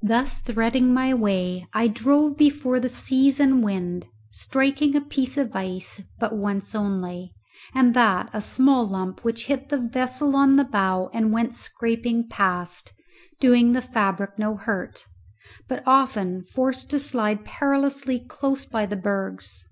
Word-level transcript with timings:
Thus 0.00 0.38
threading 0.38 0.94
my 0.94 1.12
way 1.12 1.66
I 1.74 1.86
drove 1.86 2.38
before 2.38 2.80
the 2.80 2.88
seas 2.88 3.38
and 3.38 3.62
wind, 3.62 4.06
striking 4.30 4.96
a 4.96 5.02
piece 5.02 5.36
of 5.36 5.54
ice 5.54 6.00
but 6.18 6.34
once 6.34 6.74
only, 6.74 7.34
and 7.74 7.92
that 7.92 8.30
a 8.32 8.40
small 8.40 8.86
lump 8.88 9.22
which 9.22 9.48
hit 9.48 9.68
the 9.68 9.76
vessel 9.76 10.34
on 10.34 10.56
the 10.56 10.64
bow 10.64 11.10
and 11.12 11.30
went 11.30 11.54
scraping 11.54 12.26
past, 12.26 12.94
doing 13.38 13.72
the 13.72 13.82
fabric 13.82 14.38
no 14.38 14.56
hurt; 14.56 15.04
but 15.68 15.82
often 15.84 16.42
forced 16.42 16.88
to 16.88 16.98
slide 16.98 17.44
perilously 17.44 18.18
close 18.18 18.64
by 18.64 18.86
the 18.86 18.96
bergs. 18.96 19.68